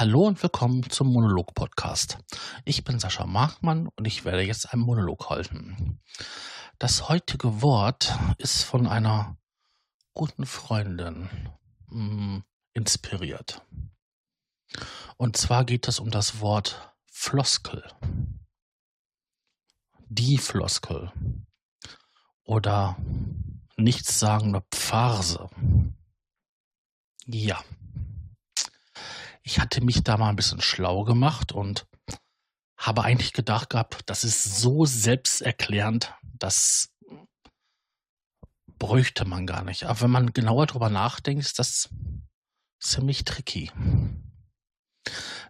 [0.00, 2.16] Hallo und willkommen zum Monolog-Podcast.
[2.64, 6.00] Ich bin Sascha Markmann und ich werde jetzt einen Monolog halten.
[6.78, 9.36] Das heutige Wort ist von einer
[10.14, 11.28] guten Freundin
[11.88, 13.60] mh, mm, inspiriert.
[15.18, 17.84] Und zwar geht es um das Wort Floskel.
[20.08, 21.12] Die Floskel.
[22.44, 22.96] Oder
[23.76, 25.50] nichtssagende Pfarse.
[27.26, 27.62] Ja.
[29.50, 31.84] Ich hatte mich da mal ein bisschen schlau gemacht und
[32.78, 36.94] habe eigentlich gedacht gehabt, das ist so selbsterklärend, das
[38.78, 39.86] bräuchte man gar nicht.
[39.86, 41.88] Aber wenn man genauer drüber nachdenkt, ist das
[42.78, 43.72] ziemlich tricky.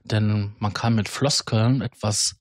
[0.03, 2.37] Denn man kann mit Floskeln etwas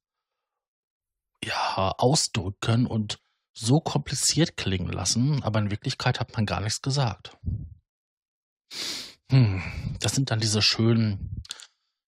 [1.43, 3.19] ja, ausdrücken und
[3.53, 7.37] so kompliziert klingen lassen, aber in Wirklichkeit hat man gar nichts gesagt.
[9.29, 9.61] Hm,
[9.99, 11.43] das sind dann diese schönen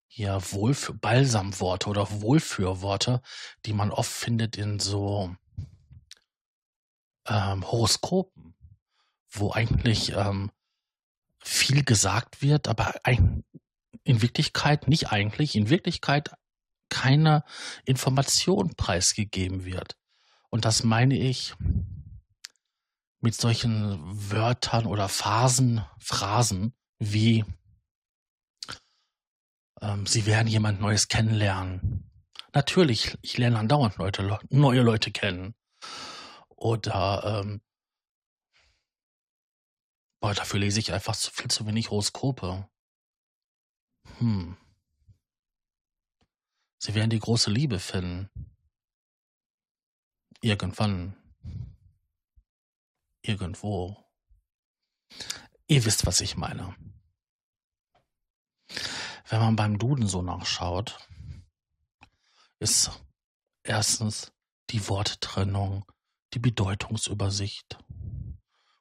[0.09, 3.21] ja, Wohlfühl Balsamworte oder Wohlführworte,
[3.67, 5.35] die man oft findet in so
[7.27, 8.55] ähm, Horoskopen,
[9.31, 10.51] wo eigentlich ähm,
[11.43, 13.45] viel gesagt wird, aber ein,
[14.03, 16.31] in Wirklichkeit nicht eigentlich, in Wirklichkeit
[16.89, 17.45] keine
[17.85, 19.97] Information preisgegeben wird.
[20.49, 21.55] Und das meine ich
[23.21, 27.45] mit solchen Wörtern oder Phasen, Phrasen wie
[29.81, 32.11] ähm, Sie werden jemand Neues kennenlernen.
[32.53, 35.55] Natürlich, ich lerne andauernd Leute, neue Leute kennen.
[36.49, 37.63] Oder ähm,
[40.21, 42.69] boah, dafür lese ich einfach zu viel zu wenig Horoskope.
[44.19, 44.57] Hm.
[46.79, 48.31] Sie werden die große Liebe finden.
[50.43, 51.17] Irgendwann.
[53.23, 53.97] Irgendwo.
[55.67, 56.75] Ihr wisst, was ich meine.
[59.31, 60.99] Wenn man beim Duden so nachschaut,
[62.59, 62.91] ist
[63.63, 64.33] erstens
[64.71, 65.85] die Worttrennung,
[66.35, 67.79] die Bedeutungsübersicht.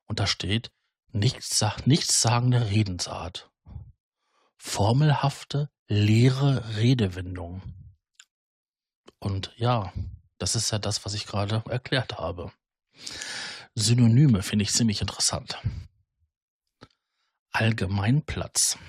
[0.07, 0.71] Und da steht
[1.11, 3.51] nichts, nichtssagende Redensart.
[4.57, 7.61] Formelhafte, leere Redewendung.
[9.19, 9.93] Und ja,
[10.39, 12.51] das ist ja das, was ich gerade erklärt habe.
[13.75, 15.59] Synonyme finde ich ziemlich interessant.
[17.51, 18.79] Allgemeinplatz.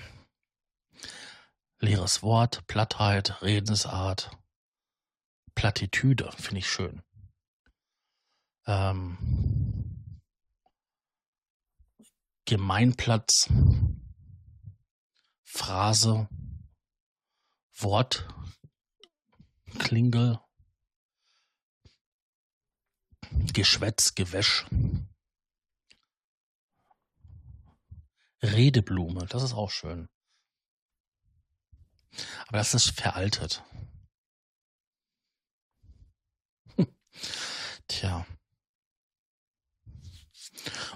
[1.83, 4.29] Leeres Wort, Plattheit, Redensart,
[5.55, 7.01] Plattitüde finde ich schön.
[8.67, 10.21] Ähm,
[12.45, 13.49] Gemeinplatz,
[15.43, 16.29] Phrase,
[17.77, 18.27] Wort,
[19.79, 20.39] Klingel,
[23.53, 24.67] Geschwätz, Gewäsch.
[28.43, 30.09] Redeblume, das ist auch schön.
[32.51, 33.63] Aber das ist veraltet.
[37.87, 38.27] Tja.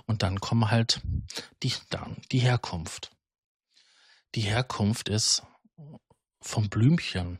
[0.05, 1.01] Und dann kommen halt
[1.63, 1.71] die,
[2.29, 3.15] die Herkunft.
[4.35, 5.43] Die Herkunft ist
[6.41, 7.39] vom Blümchen,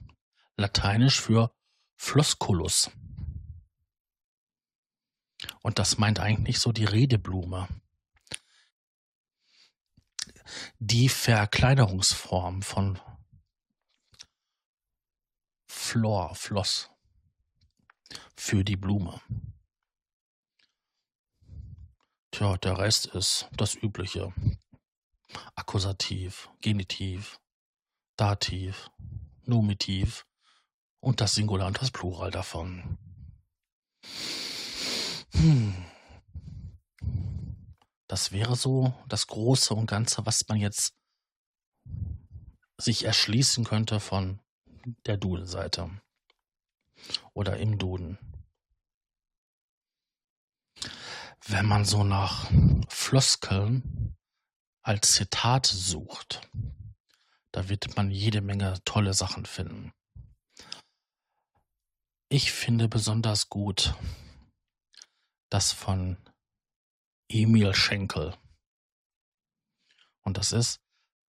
[0.55, 1.53] lateinisch für
[1.97, 2.91] Flosculus.
[5.61, 7.67] Und das meint eigentlich so die Redeblume.
[10.79, 12.97] Die Verkleinerungsform von
[15.95, 16.89] Flor, Floss
[18.35, 19.21] für die Blume.
[22.31, 24.33] Tja, der Rest ist das Übliche.
[25.55, 27.39] Akkusativ, Genitiv,
[28.17, 28.91] Dativ,
[29.43, 30.25] Nominativ
[30.99, 32.97] und das Singular und das Plural davon.
[35.31, 35.85] Hm.
[38.07, 40.93] Das wäre so das Große und Ganze, was man jetzt
[42.77, 44.41] sich erschließen könnte von
[45.05, 45.89] der Duden-Seite
[47.33, 48.17] oder im Duden.
[51.47, 52.51] Wenn man so nach
[52.89, 54.17] Floskeln
[54.81, 56.49] als Zitat sucht,
[57.51, 59.93] da wird man jede Menge tolle Sachen finden.
[62.29, 63.95] Ich finde besonders gut
[65.49, 66.17] das von
[67.29, 68.35] Emil Schenkel.
[70.21, 70.81] Und das ist,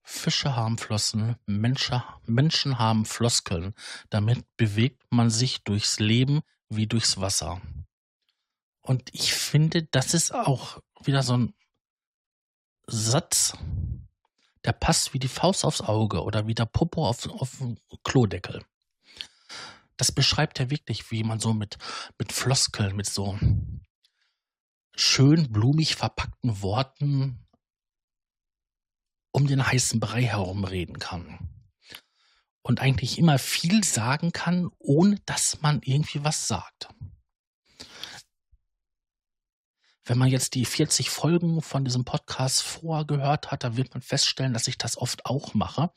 [0.09, 3.75] Fische haben Flossen, Menschen, Menschen haben Floskeln.
[4.09, 7.61] Damit bewegt man sich durchs Leben wie durchs Wasser.
[8.83, 11.55] Und ich finde, das ist auch wieder so ein
[12.87, 13.59] Satz,
[14.65, 18.65] der passt wie die Faust aufs Auge oder wie der Popo auf, auf den Klodeckel.
[19.97, 21.79] Das beschreibt ja wirklich, wie man so mit,
[22.17, 23.37] mit Floskeln, mit so
[24.95, 27.46] schön blumig verpackten Worten
[29.37, 31.39] um den heißen Brei herum reden kann.
[32.63, 36.89] und eigentlich immer viel sagen kann, ohne dass man irgendwie was sagt.
[40.05, 44.55] Wenn man jetzt die 40 Folgen von diesem Podcast vorgehört hat, dann wird man feststellen,
[44.55, 45.93] dass ich das oft auch mache,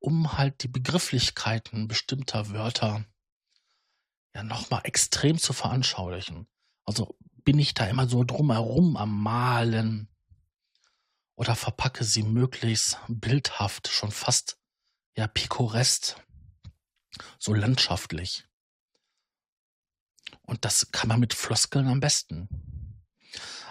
[0.00, 3.06] um halt die Begrifflichkeiten bestimmter Wörter
[4.34, 6.48] ja nochmal extrem zu veranschaulichen.
[6.84, 10.11] Also bin ich da immer so drumherum am Malen
[11.34, 14.58] oder verpacke sie möglichst bildhaft, schon fast
[15.16, 16.16] ja pikorest,
[17.38, 18.44] so landschaftlich.
[20.42, 22.48] Und das kann man mit Floskeln am besten.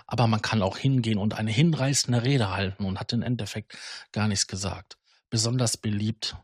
[0.07, 3.77] Aber man kann auch hingehen und eine hinreißende Rede halten und hat im Endeffekt
[4.11, 4.97] gar nichts gesagt.
[5.29, 6.35] Besonders beliebt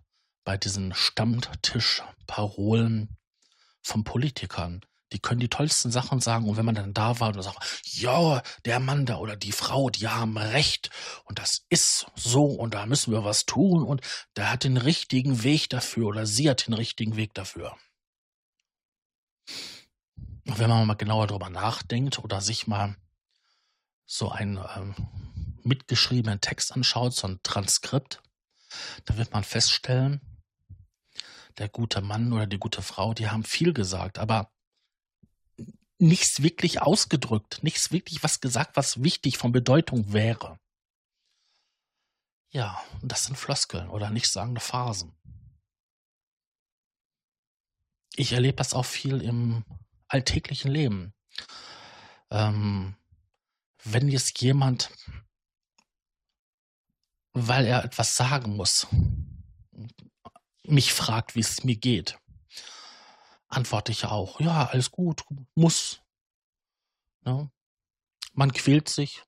[0.45, 3.17] bei diesen Stammtischparolen
[3.81, 4.79] von Politikern.
[5.13, 6.49] Die können die tollsten Sachen sagen.
[6.49, 9.89] Und wenn man dann da war und sagt, ja, der Mann da oder die Frau,
[9.89, 10.89] die haben recht.
[11.23, 13.83] Und das ist so und da müssen wir was tun.
[13.83, 14.01] Und
[14.35, 17.77] der hat den richtigen Weg dafür oder sie hat den richtigen Weg dafür.
[20.45, 22.95] Und wenn man mal genauer drüber nachdenkt oder sich mal
[24.05, 24.95] so einen ähm,
[25.63, 28.21] mitgeschriebenen Text anschaut, so ein Transkript,
[29.05, 30.21] da wird man feststellen,
[31.57, 34.51] der gute Mann oder die gute Frau, die haben viel gesagt, aber
[35.99, 40.59] nichts wirklich ausgedrückt, nichts wirklich was gesagt, was wichtig von Bedeutung wäre.
[42.51, 45.13] Ja, das sind Floskeln oder nichtssagende Phasen.
[48.15, 49.63] Ich erlebe das auch viel im
[50.07, 51.13] alltäglichen Leben.
[52.31, 52.95] Ähm,
[53.83, 54.91] wenn jetzt jemand,
[57.33, 58.87] weil er etwas sagen muss,
[60.63, 62.17] mich fragt, wie es mir geht,
[63.47, 65.23] antworte ich auch, ja, alles gut,
[65.55, 66.01] muss.
[67.25, 67.33] Ja.
[67.33, 67.51] Ne?
[68.33, 69.23] Man quält sich,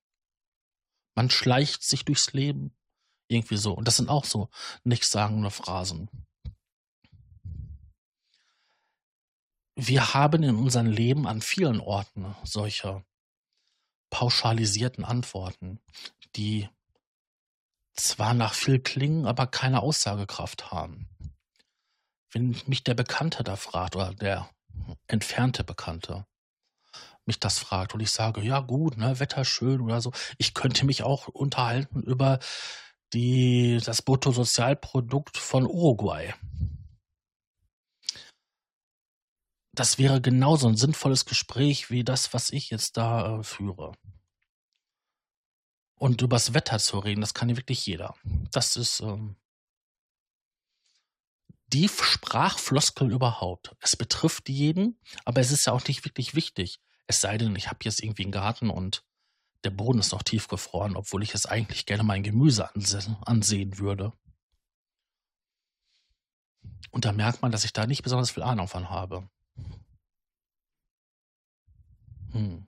[1.16, 2.76] man schleicht sich durchs Leben,
[3.28, 3.74] irgendwie so.
[3.74, 4.50] Und das sind auch so
[4.84, 6.12] nichtssagende Phrasen.
[9.76, 13.04] Wir haben in unserem Leben an vielen Orten solche
[14.12, 15.80] pauschalisierten Antworten,
[16.36, 16.70] die
[17.96, 21.10] zwar nach viel klingen, aber keine Aussagekraft haben
[22.32, 24.50] wenn mich der Bekannte da fragt oder der
[25.08, 26.26] entfernte Bekannte
[27.26, 30.86] mich das fragt und ich sage, ja gut, ne, Wetter schön oder so, ich könnte
[30.86, 32.40] mich auch unterhalten über
[33.14, 36.34] die, das Bruttosozialprodukt von Uruguay.
[39.74, 43.94] Das wäre genauso ein sinnvolles Gespräch wie das, was ich jetzt da äh, führe.
[45.98, 48.16] Und übers Wetter zu reden, das kann ja wirklich jeder.
[48.52, 49.36] Das ist ähm,
[51.74, 53.76] die Sprachfloskel überhaupt.
[53.80, 56.80] Es betrifft jeden, aber es ist ja auch nicht wirklich wichtig.
[57.08, 59.04] Es sei denn, ich habe jetzt irgendwie einen Garten und
[59.64, 62.70] der Boden ist noch tiefgefroren, obwohl ich es eigentlich gerne mein Gemüse
[63.26, 64.14] ansehen würde.
[66.92, 69.30] Und da merkt man, dass ich da nicht besonders viel Ahnung von habe.
[72.32, 72.68] Hm.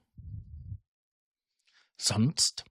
[1.97, 2.65] Sonst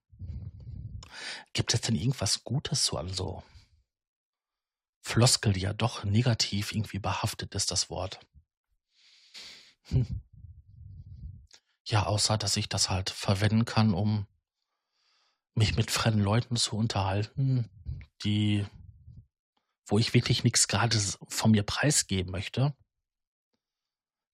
[1.53, 3.43] gibt es denn irgendwas Gutes so an so
[5.01, 8.19] Floskel, die ja doch negativ irgendwie behaftet ist, das Wort.
[9.85, 10.21] Hm.
[11.85, 14.27] Ja, außer dass ich das halt verwenden kann, um
[15.55, 17.69] mich mit fremden Leuten zu unterhalten,
[18.23, 18.65] die,
[19.85, 22.73] wo ich wirklich nichts gerade von mir preisgeben möchte,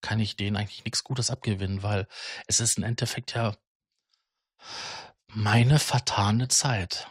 [0.01, 2.07] kann ich denen eigentlich nichts Gutes abgewinnen, weil
[2.47, 3.55] es ist im Endeffekt ja
[5.27, 7.07] meine vertane Zeit.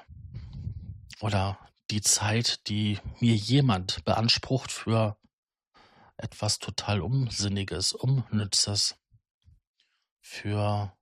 [1.21, 1.59] Oder
[1.91, 5.19] die Zeit, die mir jemand beansprucht für
[6.17, 8.97] etwas total Unsinniges, Unnützes,
[10.21, 10.97] für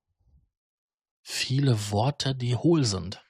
[1.23, 3.25] viele Worte, die hohl sind.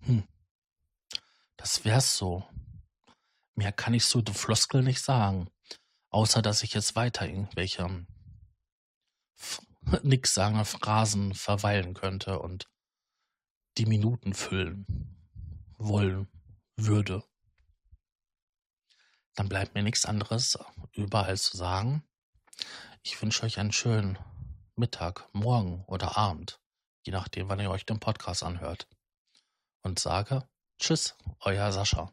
[0.00, 0.26] Hm.
[1.56, 2.46] Das wär's so.
[3.54, 5.50] Mehr kann ich so die Floskel nicht sagen.
[6.10, 8.06] Außer, dass ich jetzt weiter irgendwelche
[10.02, 12.68] nix sagen Phrasen verweilen könnte und
[13.78, 14.86] die Minuten füllen
[15.78, 16.28] wollen
[16.76, 17.22] würde,
[19.34, 20.58] dann bleibt mir nichts anderes
[20.92, 22.02] überall zu sagen.
[23.02, 24.18] Ich wünsche euch einen schönen
[24.76, 26.60] Mittag, Morgen oder Abend,
[27.02, 28.88] je nachdem, wann ihr euch den Podcast anhört.
[29.82, 30.46] Und sage
[30.78, 32.12] Tschüss, euer Sascha.